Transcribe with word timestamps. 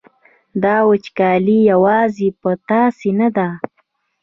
دا 0.63 0.75
وچکالي 0.89 1.59
یوازې 1.71 2.27
په 2.41 2.49
تاسې 2.69 3.09
نه 3.19 3.29
ده. 3.35 3.47